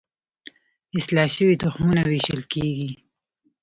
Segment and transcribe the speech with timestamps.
[0.97, 2.91] اصلاح شوي تخمونه ویشل کیږي.